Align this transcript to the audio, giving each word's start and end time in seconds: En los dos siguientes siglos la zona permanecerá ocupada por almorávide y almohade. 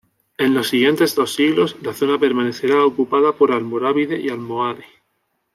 En 0.39 0.55
los 0.55 0.61
dos 0.63 0.67
siguientes 0.69 1.13
siglos 1.27 1.75
la 1.83 1.93
zona 1.93 2.17
permanecerá 2.17 2.83
ocupada 2.83 3.33
por 3.33 3.51
almorávide 3.51 4.19
y 4.19 4.29
almohade. 4.29 4.83